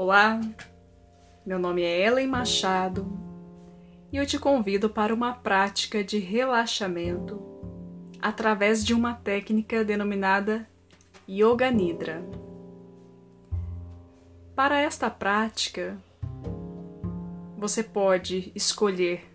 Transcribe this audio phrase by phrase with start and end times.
[0.00, 0.40] Olá,
[1.44, 3.04] meu nome é Ellen Machado
[4.12, 7.42] e eu te convido para uma prática de relaxamento
[8.22, 10.68] através de uma técnica denominada
[11.28, 12.24] Yoga Nidra.
[14.54, 15.98] Para esta prática,
[17.56, 19.28] você pode escolher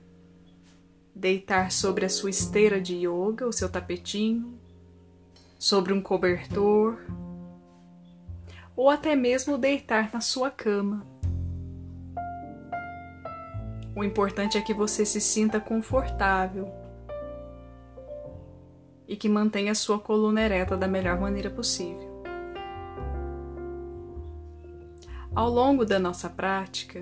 [1.13, 4.57] deitar sobre a sua esteira de yoga, o seu tapetinho,
[5.59, 7.02] sobre um cobertor
[8.76, 11.05] ou até mesmo deitar na sua cama.
[13.96, 16.68] O importante é que você se sinta confortável
[19.08, 22.12] e que mantenha sua coluna ereta da melhor maneira possível.
[25.35, 27.02] Ao longo da nossa prática,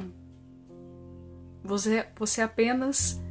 [1.64, 3.22] você, você apenas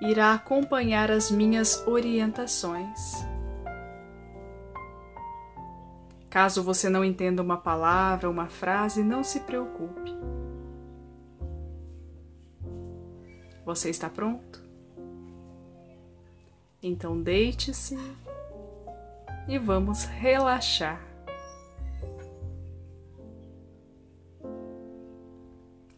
[0.00, 3.25] irá acompanhar as minhas orientações.
[6.36, 10.12] Caso você não entenda uma palavra, uma frase, não se preocupe.
[13.64, 14.62] Você está pronto?
[16.82, 17.96] Então deite-se
[19.48, 21.00] e vamos relaxar.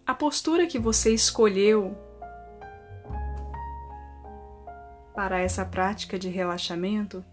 [0.06, 1.98] A postura que você escolheu
[5.16, 7.24] para essa prática de relaxamento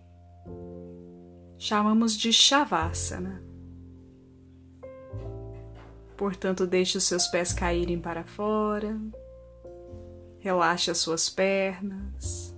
[1.58, 3.44] chamamos de Shavasana.
[6.18, 9.00] Portanto, deixe os seus pés caírem para fora,
[10.40, 12.56] relaxe as suas pernas,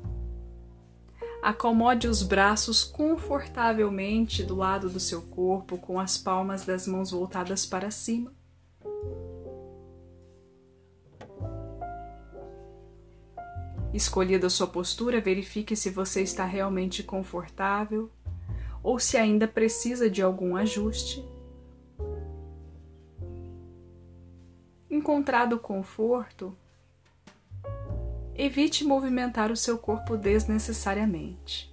[1.41, 7.65] acomode os braços confortavelmente do lado do seu corpo, com as palmas das mãos voltadas
[7.65, 8.31] para cima.
[13.93, 18.11] Escolhida a sua postura, verifique se você está realmente confortável
[18.87, 21.21] ou se ainda precisa de algum ajuste.
[24.89, 26.57] Encontrado conforto,
[28.33, 31.69] evite movimentar o seu corpo desnecessariamente.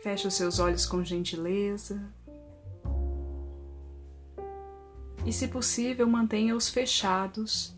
[0.00, 2.00] Feche os seus olhos com gentileza.
[5.24, 7.74] E, se possível, mantenha-os fechados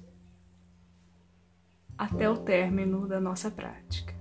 [1.96, 4.17] até o término da nossa prática.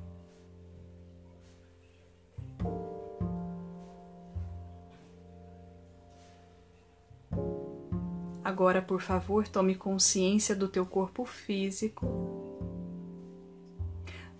[8.47, 12.07] Agora, por favor, tome consciência do teu corpo físico.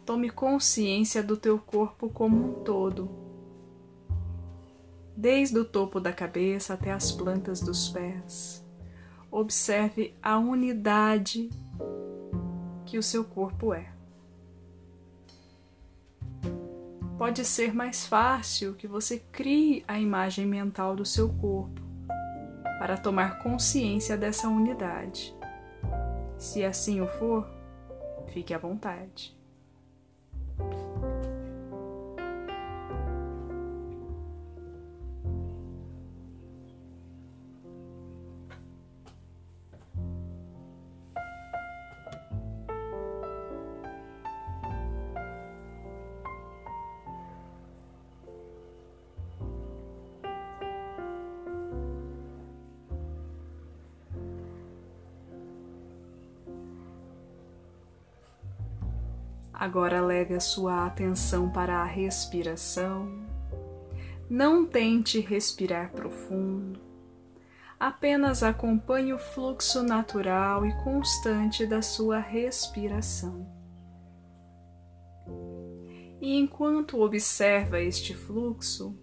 [0.06, 3.10] Tome consciência do teu corpo como um todo.
[5.14, 8.66] Desde o topo da cabeça até as plantas dos pés.
[9.30, 11.50] Observe a unidade
[12.86, 13.92] que o seu corpo é.
[17.18, 21.87] Pode ser mais fácil que você crie a imagem mental do seu corpo
[22.88, 25.36] para tomar consciência dessa unidade.
[26.38, 27.46] Se assim o for,
[28.28, 29.37] fique à vontade.
[59.68, 63.12] Agora leve a sua atenção para a respiração.
[64.30, 66.80] Não tente respirar profundo.
[67.78, 73.46] Apenas acompanhe o fluxo natural e constante da sua respiração.
[76.22, 78.98] E enquanto observa este fluxo,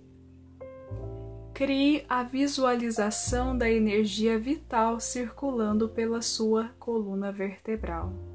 [1.52, 8.33] crie a visualização da energia vital circulando pela sua coluna vertebral.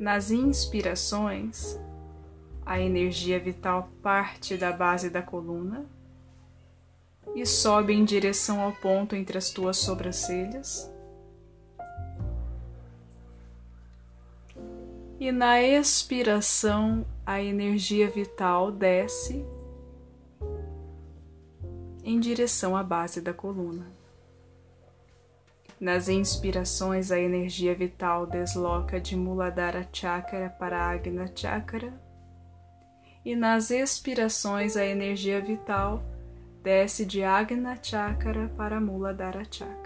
[0.00, 1.78] Nas inspirações,
[2.64, 5.84] a energia vital parte da base da coluna
[7.34, 10.90] e sobe em direção ao ponto entre as tuas sobrancelhas.
[15.18, 19.44] E na expiração, a energia vital desce
[22.02, 23.99] em direção à base da coluna.
[25.80, 31.98] Nas inspirações, a energia vital desloca de Muladhara Chakra para Agna Chakra.
[33.24, 36.02] E nas expirações, a energia vital
[36.62, 39.80] desce de Agna Chakra para Muladhara Chakra.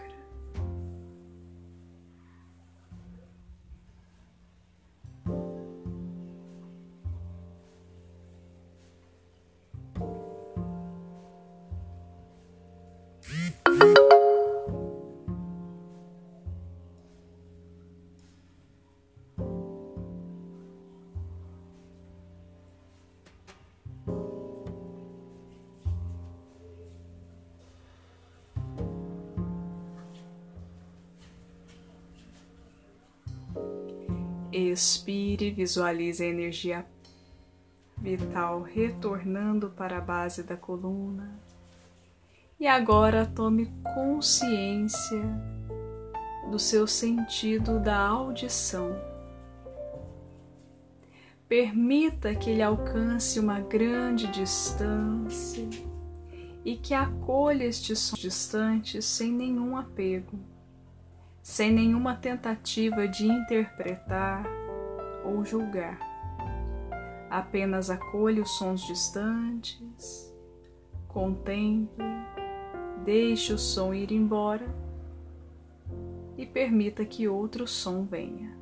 [13.65, 14.14] Thank
[34.57, 36.87] Expire, visualize a energia
[37.99, 41.37] vital retornando para a base da coluna.
[42.61, 45.25] E agora tome consciência
[46.53, 48.97] do seu sentido da audição.
[51.49, 55.69] Permita que ele alcance uma grande distância
[56.65, 60.39] e que acolha estes sons distantes sem nenhum apego,
[61.45, 64.47] sem nenhuma tentativa de interpretar
[65.27, 65.99] ou julgar.
[67.29, 70.35] Apenas acolha os sons distantes,
[71.07, 72.03] contemple,
[73.05, 74.67] deixe o som ir embora
[76.39, 78.57] e permita que outro som venha.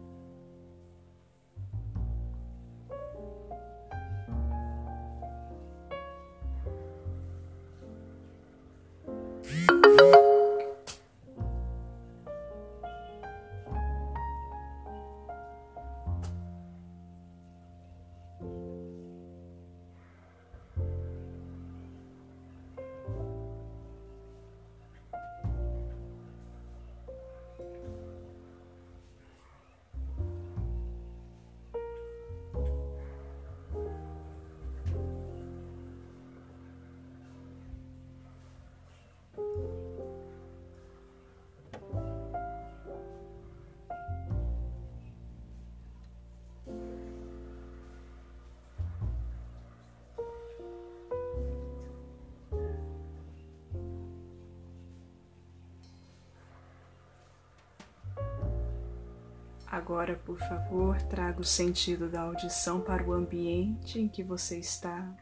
[59.72, 65.16] Agora, por favor, traga o sentido da audição para o ambiente em que você está.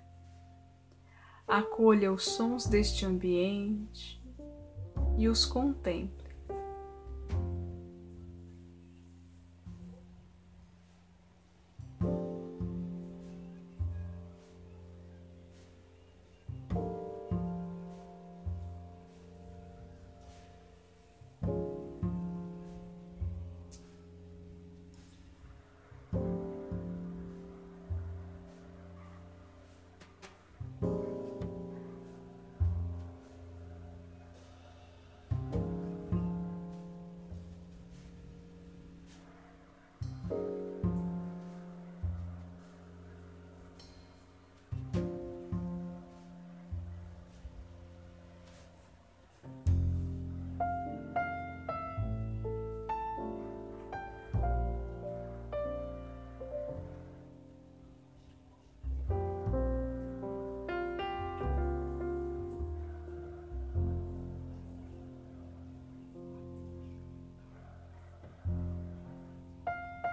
[1.47, 4.21] Acolha os sons deste ambiente
[5.17, 6.20] e os contemple.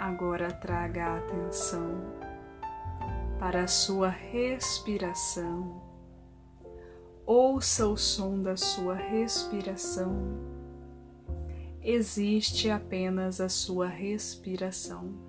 [0.07, 1.99] Agora traga a atenção
[3.37, 5.81] para a sua respiração.
[7.25, 10.15] Ouça o som da sua respiração.
[11.83, 15.26] Existe apenas a sua respiração.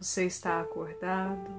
[0.00, 1.50] Você está acordado?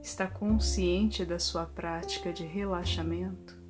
[0.00, 3.60] Está consciente da sua prática de relaxamento?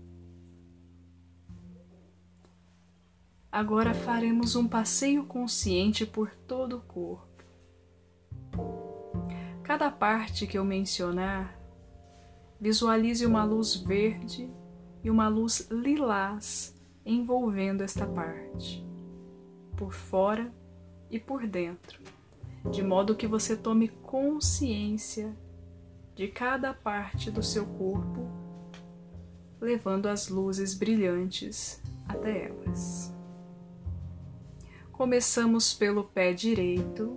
[3.50, 7.42] Agora faremos um passeio consciente por todo o corpo.
[9.62, 11.58] Cada parte que eu mencionar,
[12.60, 14.52] visualize uma luz verde
[15.02, 18.86] e uma luz lilás envolvendo esta parte,
[19.74, 20.52] por fora
[21.10, 22.13] e por dentro
[22.71, 25.35] de modo que você tome consciência
[26.14, 28.44] de cada parte do seu corpo
[29.64, 33.12] levando as luzes brilhantes até elas.
[34.92, 37.16] Começamos pelo pé direito,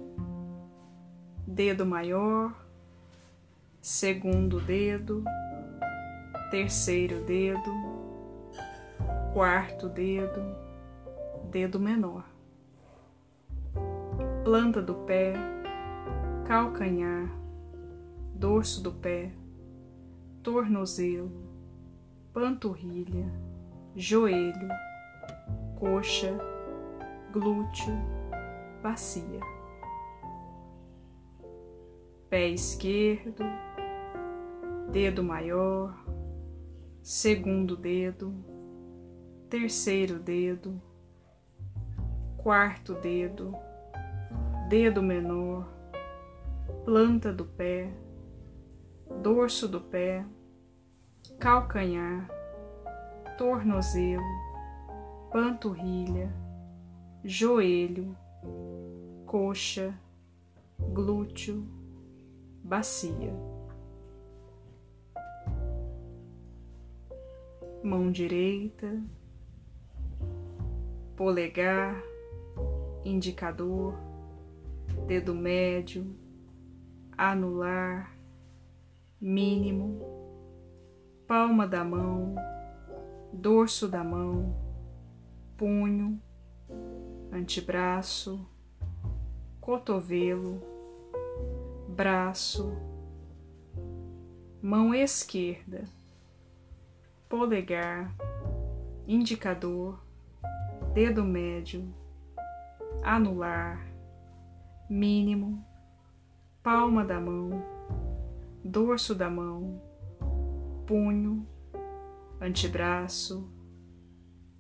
[1.46, 2.66] dedo maior,
[3.82, 5.24] segundo dedo,
[6.50, 7.72] terceiro dedo,
[9.34, 10.42] quarto dedo,
[11.52, 12.26] dedo menor,
[14.48, 15.34] planta do pé,
[16.46, 17.30] calcanhar,
[18.34, 19.34] dorso do pé,
[20.42, 21.30] tornozelo,
[22.32, 23.30] panturrilha,
[23.94, 24.70] joelho,
[25.78, 26.34] coxa,
[27.30, 27.94] glúteo,
[28.82, 29.42] bacia.
[32.30, 33.44] Pé esquerdo,
[34.94, 35.94] dedo maior,
[37.02, 38.34] segundo dedo,
[39.50, 40.82] terceiro dedo,
[42.38, 43.67] quarto dedo,
[44.68, 45.66] dedo menor,
[46.84, 47.90] planta do pé,
[49.24, 50.26] dorso do pé,
[51.40, 52.30] calcanhar,
[53.38, 54.22] tornozelo,
[55.32, 56.30] panturrilha,
[57.24, 58.14] joelho,
[59.26, 59.98] coxa,
[60.78, 61.66] glúteo,
[62.62, 63.34] bacia.
[67.82, 69.02] Mão direita,
[71.16, 72.04] polegar,
[73.06, 74.07] indicador,
[75.08, 76.16] dedo médio,
[77.18, 78.16] anular,
[79.20, 80.00] mínimo,
[81.28, 82.36] palma da mão,
[83.34, 84.56] dorso da mão,
[85.58, 86.22] punho,
[87.32, 88.48] antebraço,
[89.60, 90.62] cotovelo,
[91.90, 92.72] braço,
[94.62, 95.86] mão esquerda,
[97.28, 98.16] polegar,
[99.08, 100.00] indicador,
[100.94, 101.94] dedo médio,
[103.04, 103.87] anular,
[104.90, 105.66] mínimo,
[106.64, 107.50] palma da mão,
[108.64, 109.82] dorso da mão,
[110.86, 111.48] punho,
[112.40, 113.52] antebraço,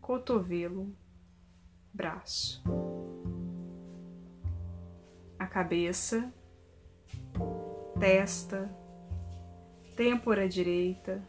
[0.01, 0.95] cotovelo,
[1.93, 2.61] braço.
[5.39, 6.33] A cabeça,
[7.99, 8.69] testa,
[9.95, 11.23] têmpora direita,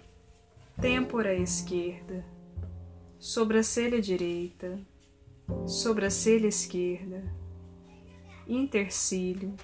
[0.81, 2.25] têmpora esquerda,
[3.19, 4.79] sobrancelha direita,
[5.67, 7.23] sobrancelha esquerda,
[8.49, 9.55] intercílio,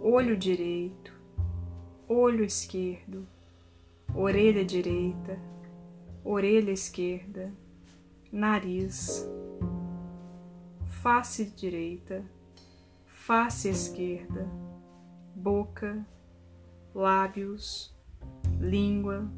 [0.00, 1.12] olho direito,
[2.08, 3.26] olho esquerdo,
[4.14, 5.36] orelha direita,
[6.24, 7.52] orelha esquerda,
[8.30, 9.28] nariz,
[11.02, 12.24] face direita,
[13.06, 14.48] face esquerda,
[15.34, 16.06] boca,
[16.94, 17.92] lábios,
[18.60, 19.28] língua,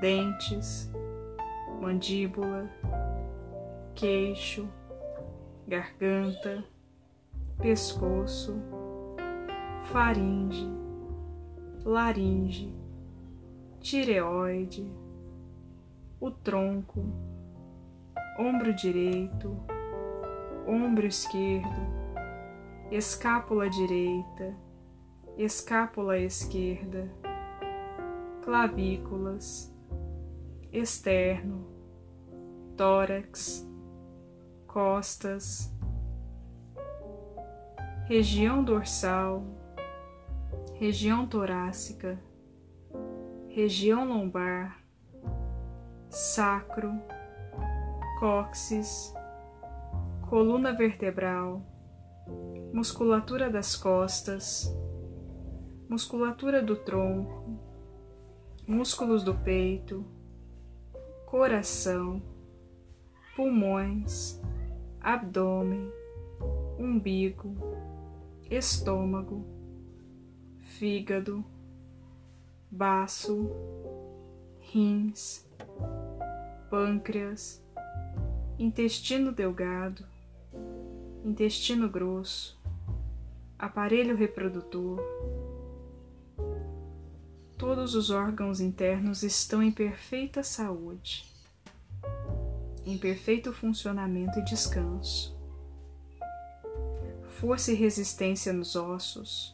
[0.00, 0.90] dentes,
[1.80, 2.68] mandíbula,
[3.94, 4.68] queixo,
[5.68, 6.64] garganta,
[7.62, 8.60] pescoço,
[9.84, 10.68] faringe,
[11.84, 12.74] laringe,
[13.78, 14.92] tireoide,
[16.20, 17.04] o tronco,
[18.36, 19.56] ombro direito,
[20.66, 21.86] ombro esquerdo,
[22.90, 24.56] escápula direita,
[25.38, 27.08] escápula esquerda,
[28.42, 29.72] clavículas,
[30.72, 31.64] externo,
[32.76, 33.64] tórax,
[34.66, 35.72] costas,
[38.14, 39.42] região dorsal,
[40.74, 42.20] região torácica,
[43.48, 44.84] região lombar,
[46.10, 46.92] sacro,
[48.20, 49.14] cóccix,
[50.28, 51.64] coluna vertebral,
[52.70, 54.70] musculatura das costas,
[55.88, 57.58] musculatura do tronco,
[58.68, 60.04] músculos do peito,
[61.24, 62.20] coração,
[63.34, 64.38] pulmões,
[65.00, 65.90] abdômen,
[66.78, 67.56] umbigo,
[68.54, 69.46] estômago,
[70.58, 71.42] fígado,
[72.70, 73.50] baço,
[74.60, 75.46] rins,
[76.68, 77.64] pâncreas,
[78.58, 80.04] intestino delgado,
[81.24, 82.60] intestino grosso,
[83.58, 85.00] aparelho reprodutor.
[87.56, 91.24] Todos os órgãos internos estão em perfeita saúde,
[92.84, 95.41] em perfeito funcionamento e descanso.
[97.42, 99.52] Força e resistência nos ossos,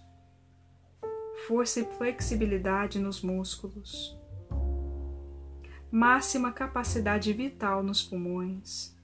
[1.46, 4.14] força e flexibilidade nos músculos,
[5.90, 8.94] máxima capacidade vital nos pulmões.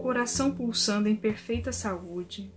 [0.00, 2.50] Coração pulsando em perfeita saúde,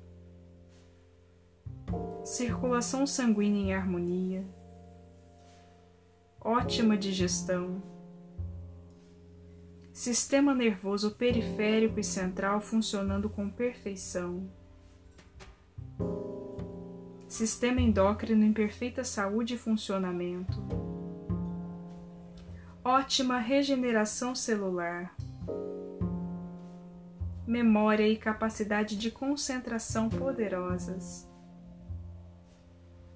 [2.24, 4.48] circulação sanguínea em harmonia,
[6.40, 7.84] ótima digestão,
[10.02, 14.50] sistema nervoso periférico e central funcionando com perfeição,
[17.28, 20.60] sistema endócrino em perfeita saúde e funcionamento,
[22.84, 25.16] ótima regeneração celular,
[27.46, 31.30] memória e capacidade de concentração poderosas.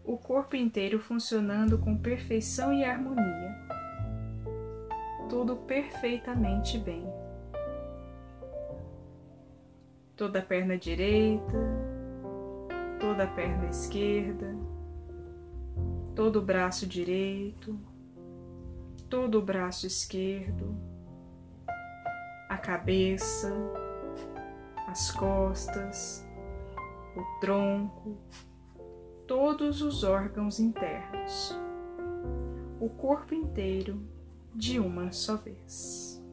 [0.04, 3.75] O corpo inteiro funcionando com perfeição e harmonia.
[5.30, 7.06] Tudo perfeitamente bem.
[10.16, 11.58] Toda a perna direita,
[13.00, 14.56] toda a perna esquerda,
[16.16, 17.78] todo o braço direito,
[19.10, 20.76] todo o braço esquerdo,
[22.48, 23.52] a cabeça,
[24.88, 26.26] as costas,
[27.18, 28.18] o tronco,
[29.28, 31.60] todos os órgãos internos,
[32.80, 34.15] o corpo inteiro
[34.56, 36.24] de uma só vez.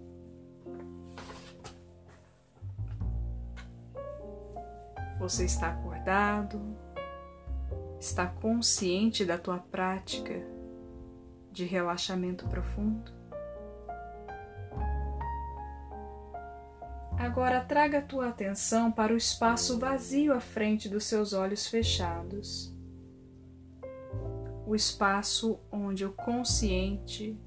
[5.18, 6.60] Você está acordado,
[7.98, 10.34] está consciente da tua prática
[11.50, 13.12] de relaxamento profundo?
[17.18, 22.74] Agora traga a tua atenção para o espaço vazio à frente dos seus olhos fechados.
[24.66, 27.38] O espaço onde o consciente,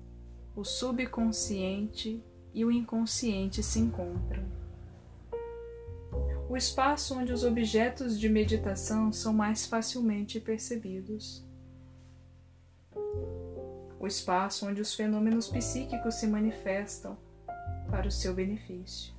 [0.56, 4.44] o subconsciente e o inconsciente se encontram.
[6.50, 11.46] O espaço onde os objetos de meditação são mais facilmente percebidos
[14.06, 17.18] o espaço onde os fenômenos psíquicos se manifestam
[17.90, 19.12] para o seu benefício.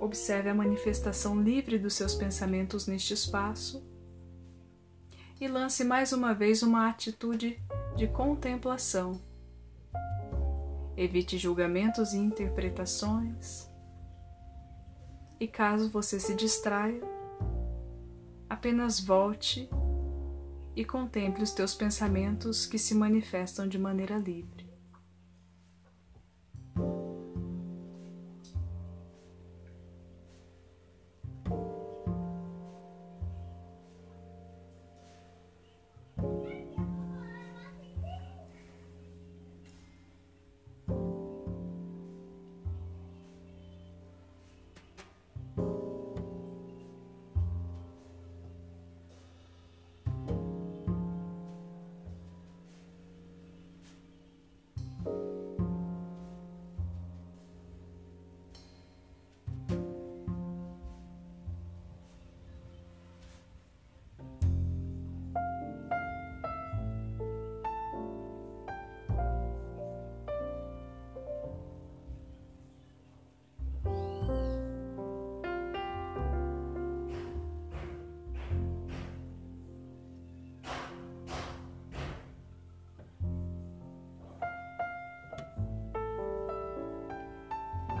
[0.00, 3.84] Observe a manifestação livre dos seus pensamentos neste espaço
[5.40, 7.58] e lance mais uma vez uma atitude
[7.96, 9.20] de contemplação.
[10.96, 13.66] Evite julgamentos e interpretações.
[15.40, 17.02] E caso você se distraia,
[18.50, 19.70] apenas volte
[20.76, 24.69] e contemple os teus pensamentos que se manifestam de maneira livre.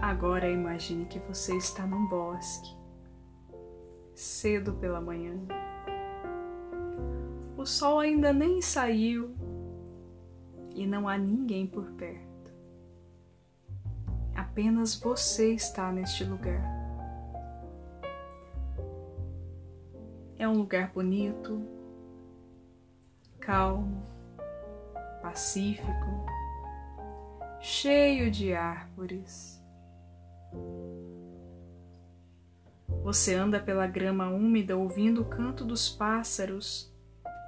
[0.00, 2.74] Agora imagine que você está num bosque,
[4.14, 5.34] cedo pela manhã.
[7.54, 9.36] O sol ainda nem saiu
[10.74, 12.50] e não há ninguém por perto.
[14.34, 16.62] Apenas você está neste lugar.
[20.38, 21.62] É um lugar bonito,
[23.38, 24.02] calmo,
[25.20, 26.24] pacífico,
[27.60, 29.59] cheio de árvores
[33.02, 36.94] você anda pela grama úmida ouvindo o canto dos pássaros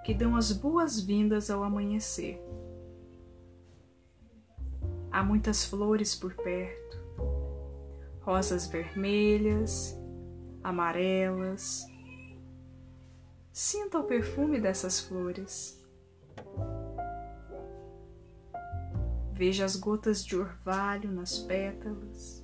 [0.05, 2.43] que dão as boas-vindas ao amanhecer.
[5.11, 6.99] Há muitas flores por perto,
[8.23, 9.97] rosas vermelhas,
[10.65, 11.87] amarelas.
[13.53, 15.81] Sinta o perfume dessas flores.
[19.33, 22.42] Veja as gotas de orvalho nas pétalas.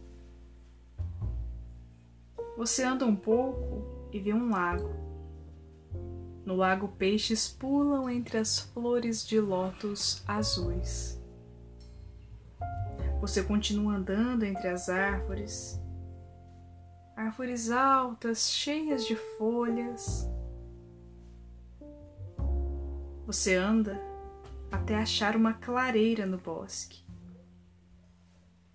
[2.58, 4.90] Você anda um pouco e vê um lago.
[6.44, 11.22] No lago, peixes pulam entre as flores de lótus azuis.
[13.20, 15.80] Você continua andando entre as árvores,
[17.14, 20.28] árvores altas, cheias de folhas.
[23.24, 24.02] Você anda
[24.72, 27.04] até achar uma clareira no bosque.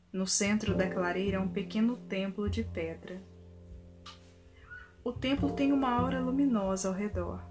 [0.10, 3.33] No centro da clareira, um pequeno templo de pedra.
[5.04, 7.44] O templo tem uma aura luminosa ao redor.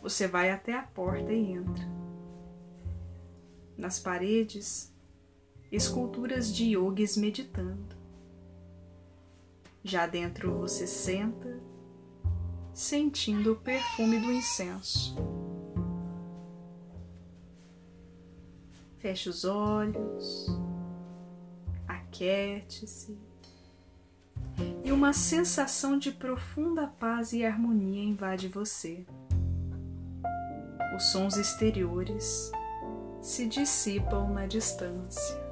[0.00, 1.84] Você vai até a porta e entra.
[3.76, 4.90] Nas paredes,
[5.70, 7.96] esculturas de yogis meditando.
[9.84, 11.60] Já dentro você senta,
[12.72, 15.16] sentindo o perfume do incenso.
[18.98, 20.46] Feche os olhos,
[21.86, 23.29] aquete-se
[24.84, 29.04] e uma sensação de profunda paz e harmonia invade você.
[30.96, 32.50] Os sons exteriores
[33.22, 35.49] se dissipam na distância.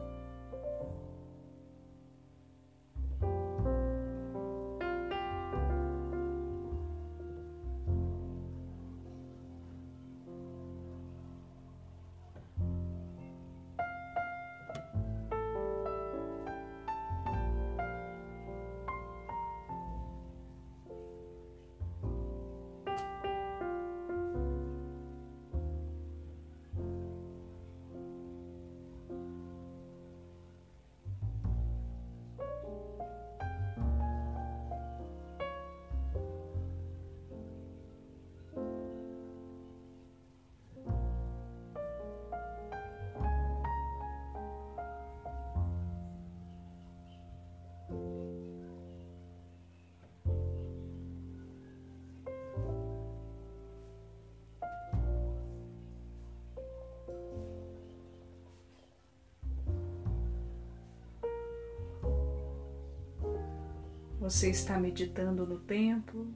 [64.29, 66.29] Você está meditando no templo,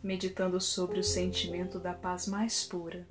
[0.00, 3.04] meditando sobre o sentimento da paz mais pura.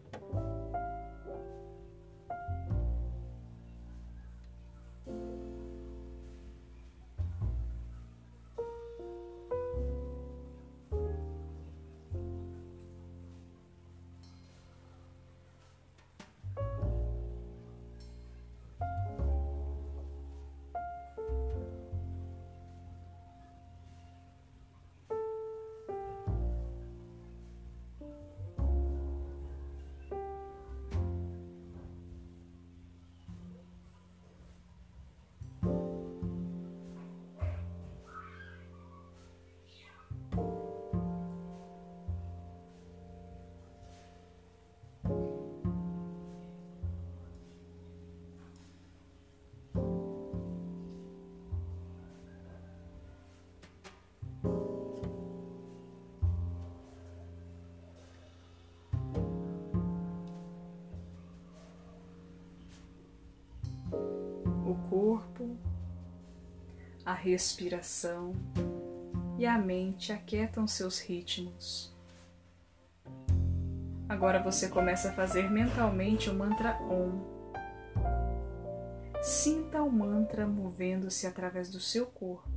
[64.71, 65.57] O corpo,
[67.05, 68.33] a respiração
[69.37, 71.95] e a mente aquietam seus ritmos.
[74.07, 77.39] Agora você começa a fazer mentalmente o mantra Om.
[79.21, 82.49] Sinta o mantra movendo-se através do seu corpo.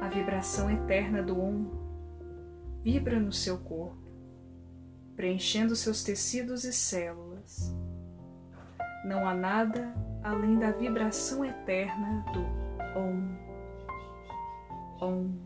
[0.00, 1.70] A vibração eterna do Om
[2.82, 4.08] vibra no seu corpo,
[5.14, 7.74] preenchendo seus tecidos e células.
[9.04, 12.40] Não há nada além da vibração eterna do
[12.98, 13.36] Om,
[15.00, 15.39] Om,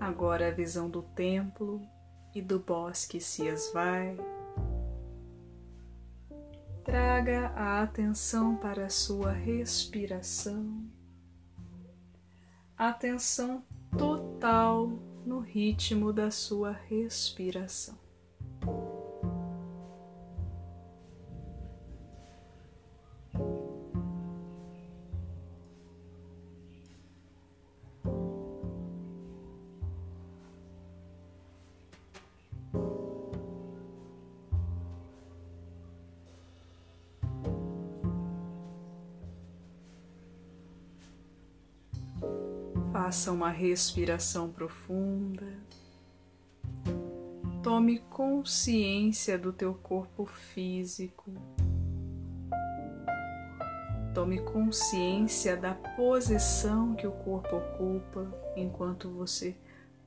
[0.00, 1.82] Agora a visão do templo
[2.34, 4.16] e do bosque se esvai.
[6.82, 10.90] Traga a atenção para a sua respiração.
[12.78, 13.62] Atenção
[13.98, 14.88] total
[15.26, 17.99] no ritmo da sua respiração.
[43.10, 45.44] Faça uma respiração profunda.
[47.60, 51.32] Tome consciência do teu corpo físico.
[54.14, 59.56] Tome consciência da posição que o corpo ocupa enquanto você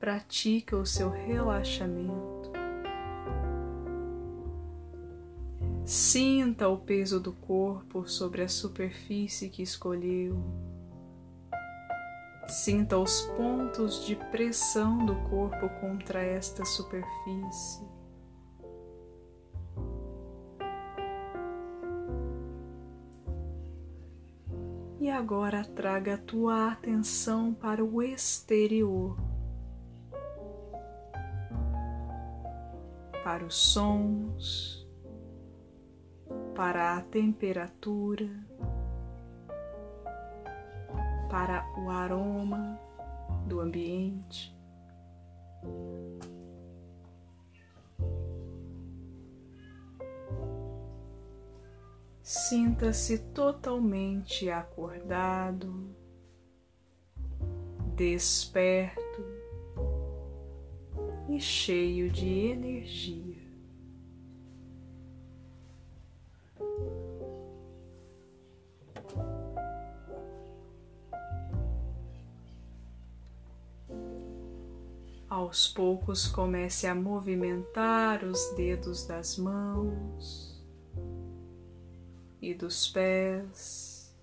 [0.00, 2.50] pratica o seu relaxamento.
[5.84, 10.42] Sinta o peso do corpo sobre a superfície que escolheu.
[12.48, 17.82] Sinta os pontos de pressão do corpo contra esta superfície.
[25.00, 29.18] E agora traga a tua atenção para o exterior,
[33.22, 34.88] para os sons,
[36.54, 38.30] para a temperatura,
[41.34, 42.78] para o aroma
[43.48, 44.56] do ambiente.
[52.22, 55.92] Sinta-se totalmente acordado,
[57.96, 59.24] desperto
[61.28, 63.43] e cheio de energia.
[75.34, 80.64] Aos poucos comece a movimentar os dedos das mãos
[82.40, 84.16] e dos pés.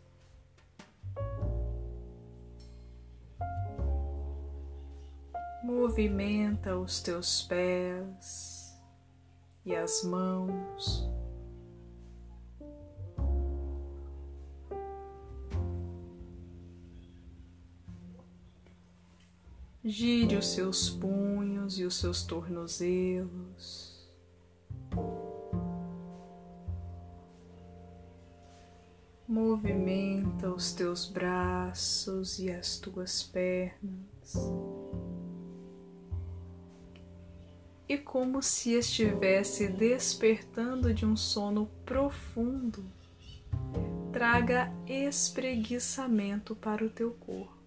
[5.62, 8.74] Movimenta os teus pés
[9.66, 11.10] e as mãos.
[19.84, 24.08] Gire os seus punhos e os seus tornozelos.
[29.28, 34.36] Movimenta os teus braços e as tuas pernas.
[37.90, 42.86] E como se estivesse despertando de um sono profundo,
[44.14, 47.62] traga espreguiçamento para o teu corpo.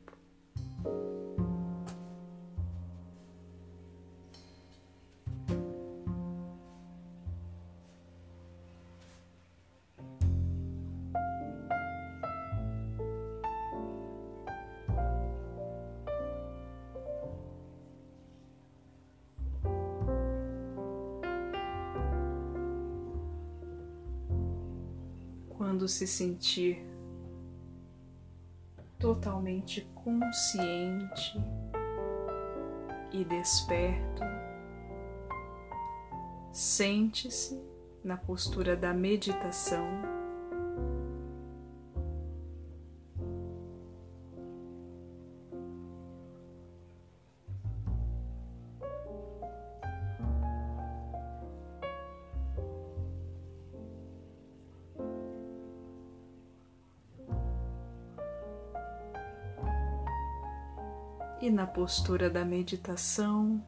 [25.85, 26.83] Quando se sentir
[28.99, 31.39] totalmente consciente
[33.13, 34.23] e desperto,
[36.51, 37.61] sente-se
[38.03, 40.14] na postura da meditação
[61.55, 63.65] na postura da meditação,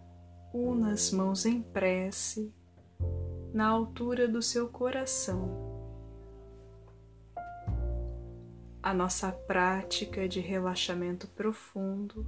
[0.53, 2.53] una as mãos em prece
[3.55, 5.65] na altura do seu coração.
[8.83, 12.27] A nossa prática de relaxamento profundo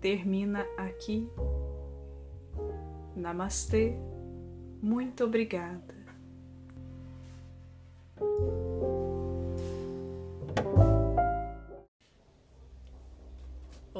[0.00, 1.28] termina aqui.
[3.16, 3.96] Namastê,
[4.80, 5.95] muito obrigada.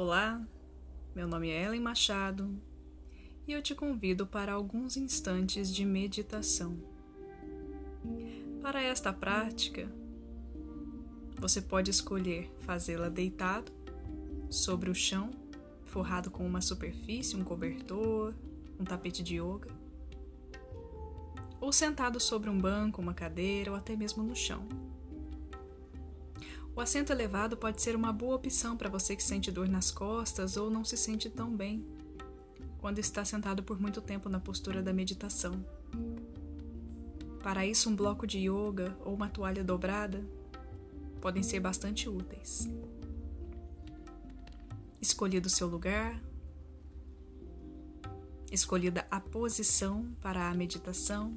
[0.07, 0.41] Olá,
[1.13, 2.57] meu nome é Ellen Machado
[3.45, 6.81] e eu te convido para alguns instantes de meditação.
[8.61, 9.91] Para esta prática,
[11.37, 13.69] você pode escolher fazê-la deitado
[14.49, 15.29] sobre o chão,
[15.83, 18.33] forrado com uma superfície, um cobertor,
[18.79, 19.75] um tapete de yoga,
[21.59, 24.65] ou sentado sobre um banco, uma cadeira ou até mesmo no chão.
[26.77, 30.57] O assento elevado pode ser uma boa opção para você que sente dor nas costas
[30.57, 31.83] ou não se sente tão bem
[32.77, 35.65] quando está sentado por muito tempo na postura da meditação.
[37.41, 40.23] Para isso, um bloco de yoga ou uma toalha dobrada
[41.19, 42.69] podem ser bastante úteis.
[45.01, 46.21] Escolhido o seu lugar,
[48.51, 51.35] escolhida a posição para a meditação,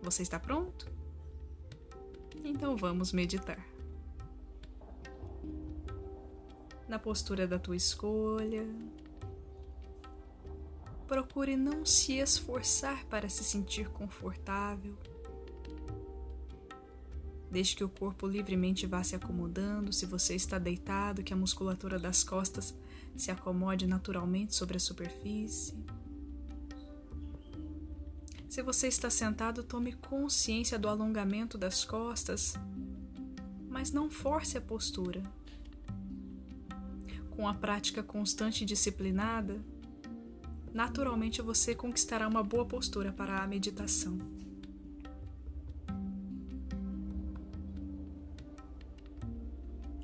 [0.00, 0.96] você está pronto?
[2.48, 3.62] Então vamos meditar.
[6.88, 8.66] Na postura da tua escolha,
[11.06, 14.96] procure não se esforçar para se sentir confortável.
[17.50, 19.92] Deixe que o corpo livremente vá se acomodando.
[19.92, 22.74] Se você está deitado, que a musculatura das costas
[23.14, 25.74] se acomode naturalmente sobre a superfície.
[28.58, 32.54] Se você está sentado, tome consciência do alongamento das costas,
[33.68, 35.22] mas não force a postura.
[37.30, 39.64] Com a prática constante e disciplinada,
[40.74, 44.18] naturalmente você conquistará uma boa postura para a meditação.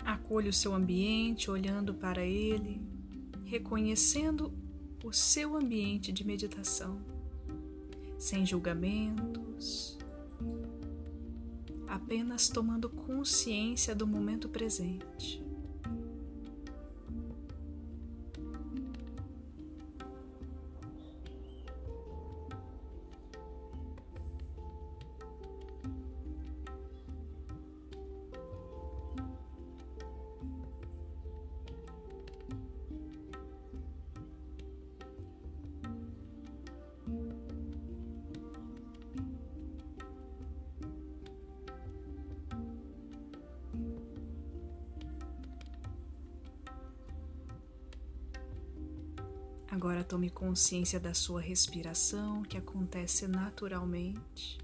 [0.05, 2.81] Acolha o seu ambiente olhando para ele,
[3.45, 4.53] reconhecendo
[5.03, 7.14] o seu ambiente de meditação,
[8.25, 9.99] sem julgamentos,
[11.87, 15.44] apenas tomando consciência do momento presente.
[49.75, 54.64] Agora tome consciência da sua respiração que acontece naturalmente.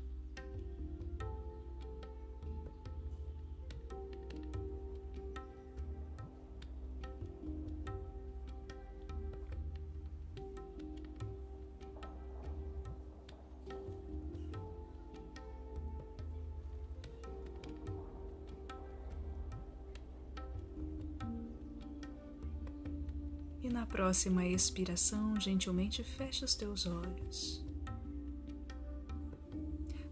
[24.10, 27.64] Próxima expiração, gentilmente feche os teus olhos.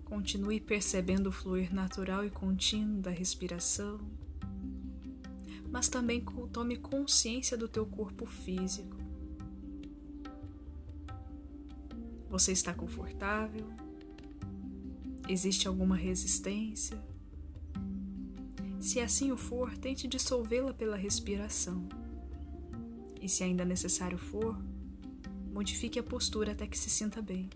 [0.05, 3.99] Continue percebendo o fluir natural e contínuo da respiração,
[5.69, 8.97] mas também tome consciência do teu corpo físico.
[12.31, 13.67] Você está confortável?
[15.29, 17.03] Existe alguma resistência?
[18.79, 21.89] Se assim o for, tente dissolvê-la pela respiração
[23.21, 24.59] e, se ainda necessário for,
[25.53, 27.49] modifique a postura até que se sinta bem.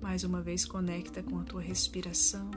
[0.00, 2.50] Mais uma vez, conecta com a tua respiração.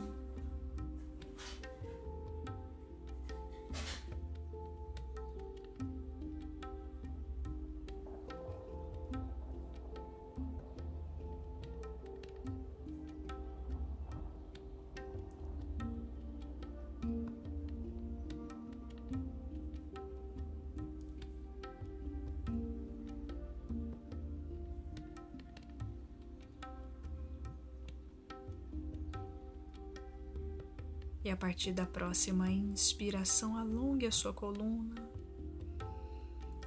[31.43, 34.95] Partir da próxima inspiração, alongue a sua coluna,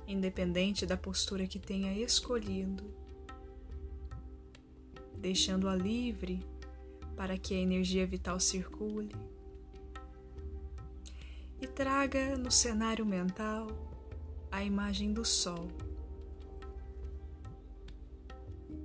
[0.06, 2.84] independente da postura que tenha escolhido,
[5.16, 6.44] deixando-a livre
[7.16, 9.16] para que a energia vital circule.
[11.58, 13.68] E traga no cenário mental
[14.52, 15.68] a imagem do Sol.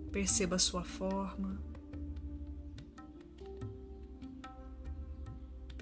[0.10, 1.71] Perceba sua forma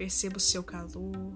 [0.00, 1.34] Perceba o seu calor.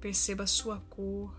[0.00, 1.38] Perceba a sua cor.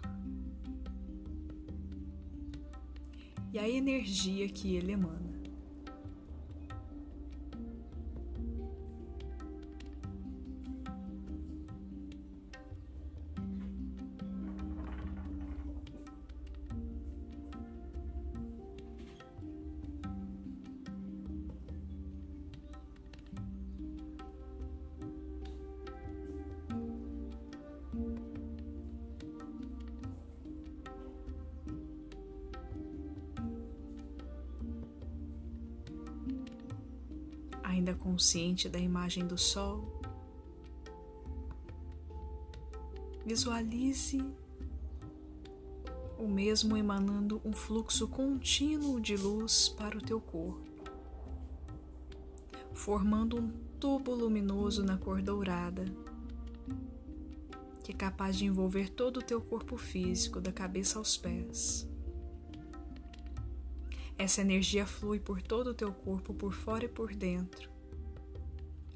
[3.52, 5.33] E a energia que ele emana.
[38.24, 39.84] Consciente da imagem do Sol,
[43.26, 44.24] visualize
[46.18, 50.90] o mesmo emanando um fluxo contínuo de luz para o teu corpo,
[52.74, 55.84] formando um tubo luminoso na cor dourada,
[57.84, 61.86] que é capaz de envolver todo o teu corpo físico, da cabeça aos pés.
[64.18, 67.73] Essa energia flui por todo o teu corpo, por fora e por dentro,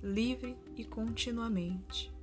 [0.02, 2.17] livre e continuamente.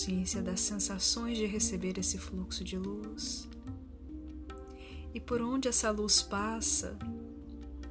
[0.00, 3.46] Consciência das sensações de receber esse fluxo de luz.
[5.12, 6.96] E por onde essa luz passa,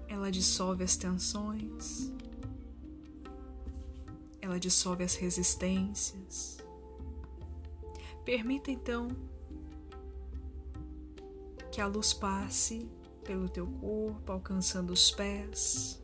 [0.08, 2.12] ela dissolve as tensões,
[4.42, 6.58] ela dissolve as resistências.
[8.26, 9.10] Permita então
[11.72, 12.90] que a luz passe
[13.24, 16.02] pelo teu corpo, alcançando os pés,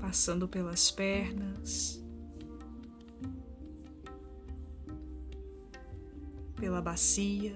[0.00, 2.00] passando pelas pernas,
[6.80, 7.54] pela bacia,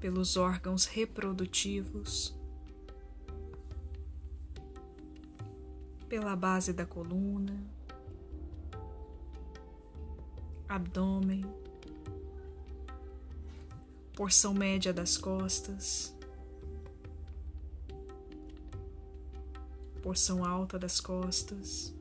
[0.00, 2.36] pelos órgãos reprodutivos,
[6.08, 7.64] pela base da coluna,
[10.68, 11.44] abdômen,
[14.16, 16.12] porção média das costas,
[20.02, 21.94] porção alta das costas.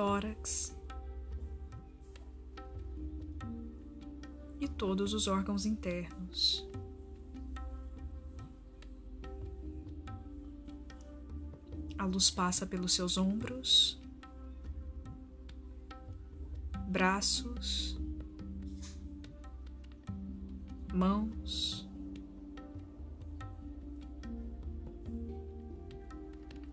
[0.00, 0.74] Tórax
[4.58, 6.66] e todos os órgãos internos.
[11.98, 14.00] A luz passa pelos seus ombros,
[16.88, 18.00] braços,
[20.94, 21.86] mãos,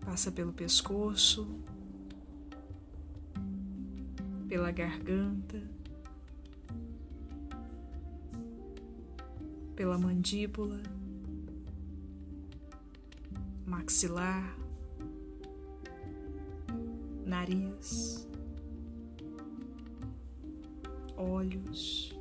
[0.00, 1.46] passa pelo pescoço,
[4.48, 5.62] pela garganta,
[9.76, 10.82] pela mandíbula,
[13.66, 14.56] maxilar,
[17.26, 18.26] nariz,
[21.14, 22.16] olhos.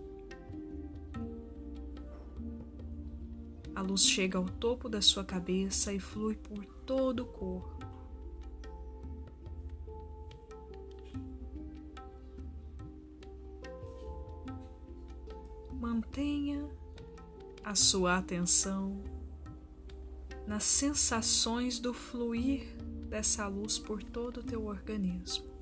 [3.74, 7.77] A luz chega ao topo da sua cabeça e flui por todo o corpo.
[17.78, 19.02] Sua atenção
[20.46, 22.76] nas sensações do fluir
[23.10, 25.57] dessa luz por todo o teu organismo.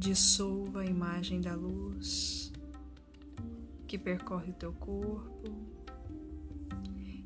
[0.00, 2.50] Dissolva a imagem da luz
[3.86, 5.44] que percorre o teu corpo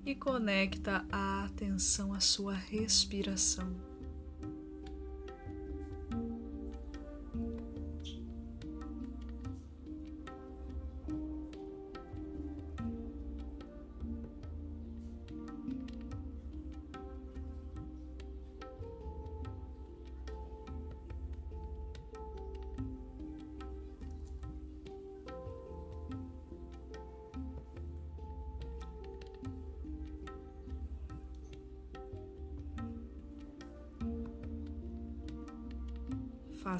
[0.04, 3.93] e conecta a atenção à sua respiração.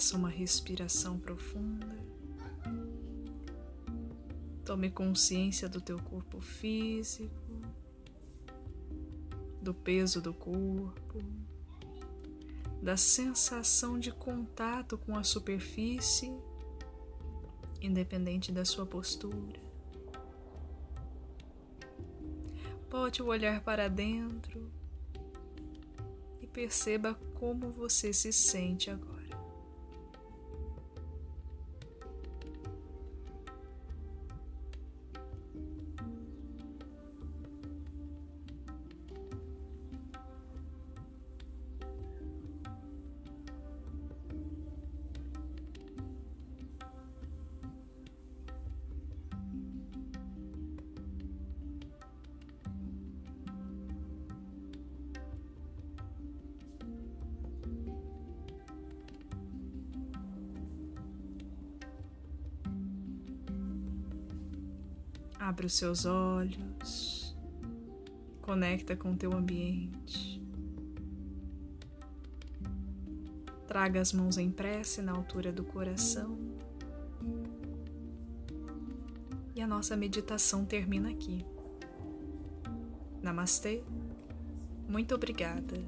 [0.05, 1.97] Faça uma respiração profunda.
[4.63, 7.63] Tome consciência do teu corpo físico,
[9.63, 11.25] do peso do corpo,
[12.83, 16.31] da sensação de contato com a superfície,
[17.81, 19.59] independente da sua postura.
[22.91, 24.71] Bote o olhar para dentro
[26.43, 29.14] e perceba como você se sente agora.
[65.65, 67.35] Os seus olhos,
[68.43, 70.43] conecta com o teu ambiente.
[73.67, 76.37] Traga as mãos em prece na altura do coração.
[79.57, 81.47] E a nossa meditação termina aqui.
[83.23, 83.83] Namastê.
[84.87, 85.81] Muito obrigada.